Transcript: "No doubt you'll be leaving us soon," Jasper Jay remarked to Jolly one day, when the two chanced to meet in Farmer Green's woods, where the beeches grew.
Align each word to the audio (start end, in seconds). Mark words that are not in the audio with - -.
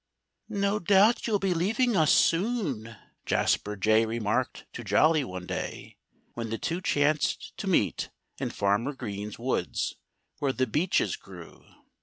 "No 0.49 0.79
doubt 0.79 1.27
you'll 1.27 1.37
be 1.37 1.53
leaving 1.53 1.95
us 1.95 2.11
soon," 2.11 2.95
Jasper 3.27 3.75
Jay 3.75 4.03
remarked 4.03 4.65
to 4.73 4.83
Jolly 4.83 5.23
one 5.23 5.45
day, 5.45 5.97
when 6.33 6.49
the 6.49 6.57
two 6.57 6.81
chanced 6.81 7.55
to 7.57 7.67
meet 7.67 8.09
in 8.39 8.49
Farmer 8.49 8.93
Green's 8.93 9.37
woods, 9.37 9.97
where 10.39 10.53
the 10.53 10.65
beeches 10.65 11.15
grew. 11.15 11.63